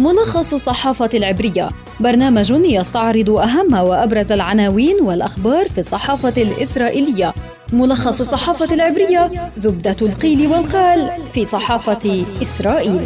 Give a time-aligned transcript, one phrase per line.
[0.00, 1.68] ملخص الصحافة العبرية.
[2.00, 7.34] برنامج يستعرض أهم وأبرز العناوين والأخبار في الصحافة الإسرائيلية.
[7.72, 13.00] ملخص الصحافة العبرية زبدة القيل والقال في صحافة إسرائيل.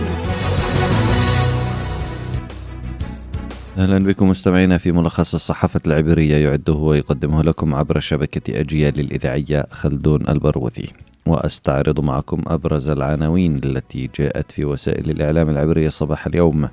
[3.79, 10.29] أهلا بكم مستمعينا في ملخص الصحافة العبرية يعده ويقدمه لكم عبر شبكة أجيال الإذاعية خلدون
[10.29, 10.89] البروذي
[11.27, 16.69] وأستعرض معكم أبرز العناوين التي جاءت في وسائل الإعلام العبرية صباح اليوم.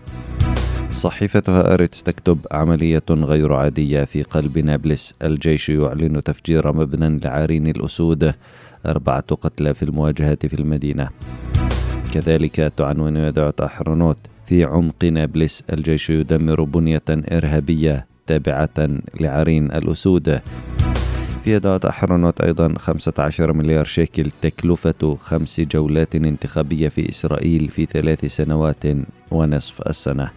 [0.91, 8.33] صحيفة هآرتس تكتب عملية غير عادية في قلب نابلس، الجيش يعلن تفجير مبنى لعرين الأسود،
[8.85, 11.09] أربعة قتلى في المواجهة في المدينة.
[12.13, 20.41] كذلك تعنون يديعوت أحرونوت في عمق نابلس الجيش يدمر بنية إرهابية تابعة لعرين الأسود
[21.43, 28.25] في يديعوت أحرونوت أيضا 15 مليار شيكل تكلفة خمس جولات انتخابية في إسرائيل في ثلاث
[28.25, 28.83] سنوات
[29.31, 30.29] ونصف السنة.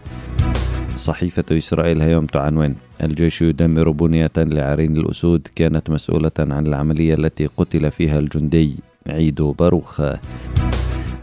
[0.95, 7.91] صحيفة إسرائيل هيوم تعنون الجيش يدمر بنية لعرين الأسود كانت مسؤولة عن العملية التي قتل
[7.91, 8.75] فيها الجندي
[9.07, 10.01] عيدو باروخ.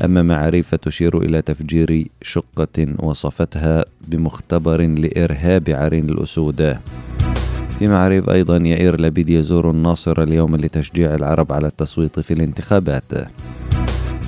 [0.05, 6.79] أما معرفة تشير إلى تفجير شقة وصفتها بمختبر لإرهاب عرين الأسود.
[7.83, 13.13] في معرف أيضا يائير لبيد يزور الناصر اليوم لتشجيع العرب على التصويت في الانتخابات.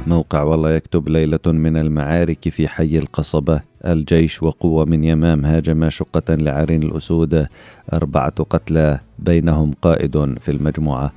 [0.06, 3.60] موقع والله يكتب ليلة من المعارك في حي القصبة.
[3.86, 7.46] الجيش وقوة من يمام هاجم شقة لعرين الأسود.
[7.92, 11.12] أربعة قتلى بينهم قائد في المجموعة.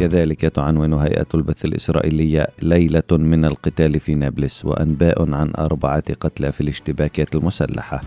[0.00, 6.60] كذلك تعنون هيئة البث الإسرائيلية ليلة من القتال في نابلس وأنباء عن أربعة قتلى في
[6.60, 8.00] الاشتباكات المسلحة.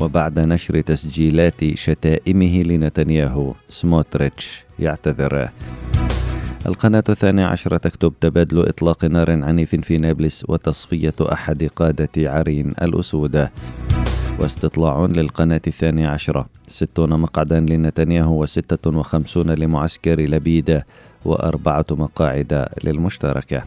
[0.00, 5.48] وبعد نشر تسجيلات شتائمه لنتنياهو سموتريتش يعتذر.
[6.66, 13.48] القناة الثانية عشرة تكتب تبادل إطلاق نار عنيف في نابلس وتصفية أحد قادة عرين الأسود.
[14.38, 20.86] واستطلاع للقناة الثانية عشرة ستون مقعدا لنتنياهو وستة وخمسون لمعسكر لبيدة
[21.24, 23.64] وأربعة مقاعد للمشتركة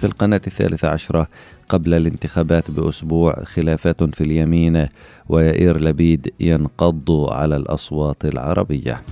[0.00, 1.28] في القناة الثالثة عشرة
[1.68, 4.86] قبل الانتخابات بأسبوع خلافات في اليمين
[5.28, 9.02] ويائير لبيد ينقض على الأصوات العربية.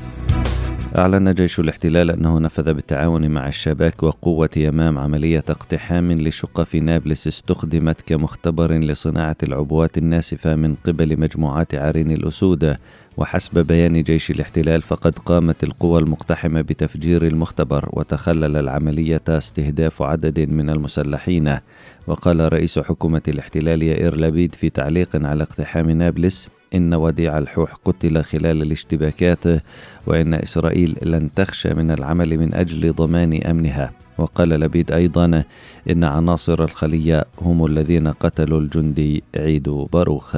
[0.96, 7.26] أعلن جيش الاحتلال أنه نفذ بالتعاون مع الشباك وقوة يمام عملية اقتحام لشقة في نابلس
[7.26, 12.76] استخدمت كمختبر لصناعة العبوات الناسفة من قبل مجموعات عرين الأسود.
[13.16, 20.70] وحسب بيان جيش الاحتلال فقد قامت القوى المقتحمة بتفجير المختبر وتخلل العملية استهداف عدد من
[20.70, 21.58] المسلحين.
[22.06, 28.22] وقال رئيس حكومة الاحتلال يائير لبيد في تعليق على اقتحام نابلس إن وديع الحوح قتل
[28.24, 29.44] خلال الاشتباكات
[30.06, 33.92] وإن إسرائيل لن تخشى من العمل من أجل ضمان أمنها.
[34.18, 35.44] وقال لبيد أيضا
[35.90, 40.36] إن عناصر الخلية هم الذين قتلوا الجندي عيد باروخ.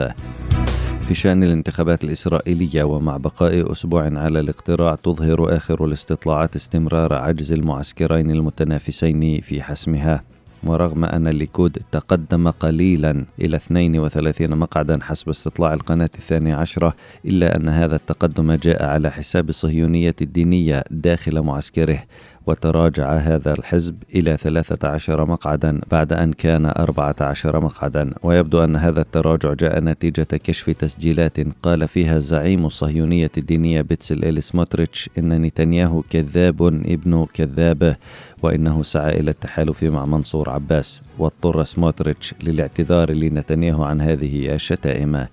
[1.00, 8.30] في شأن الانتخابات الإسرائيلية ومع بقاء أسبوع على الاقتراع تظهر آخر الاستطلاعات استمرار عجز المعسكرين
[8.30, 10.22] المتنافسين في حسمها.
[10.64, 16.94] ورغم أن الليكود تقدم قليلا إلى 32 مقعدا حسب استطلاع القناة الثانية عشرة
[17.24, 21.98] إلا أن هذا التقدم جاء على حساب الصهيونية الدينية داخل معسكره
[22.46, 28.10] وتراجع هذا الحزب إلى 13 مقعدا بعد أن كان 14 مقعدا.
[28.22, 35.10] ويبدو أن هذا التراجع جاء نتيجة كشف تسجيلات قال فيها زعيم الصهيونية الدينية بيتسل سموتريتش
[35.18, 37.96] إن نتنياهو كذاب ابن كذاب
[38.42, 45.26] وإنه سعى إلى التحالف مع منصور عباس واضطر سموتريتش للاعتذار لنتنياهو عن هذه الشتائم.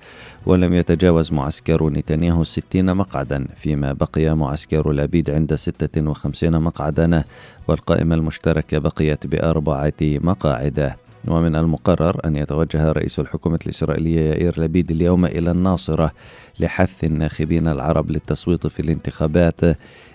[0.46, 7.24] ولم يتجاوز معسكر نتنياهو الستين مقعدا فيما بقي معسكر لبيد عند ستة وخمسين مقعدا
[7.68, 10.94] والقائمة المشتركة بقيت بأربعة مقاعد.
[11.28, 16.12] ومن المقرر أن يتوجه رئيس الحكومة الإسرائيلية يائير لبيد اليوم إلى الناصرة
[16.60, 19.62] لحث الناخبين العرب للتصويت في الانتخابات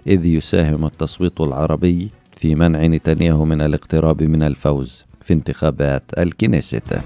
[0.06, 2.10] إذ يساهم التصويت العربي
[2.42, 7.00] في منع نتنياهو من الاقتراب من الفوز في انتخابات الكنيست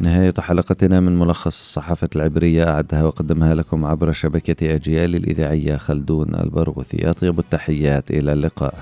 [0.00, 7.10] نهاية حلقتنا من ملخص الصحافة العبرية أعدها وقدمها لكم عبر شبكة أجيال الإذاعية خلدون البرغوثي.
[7.10, 8.74] أطيب التحيات إلى اللقاء.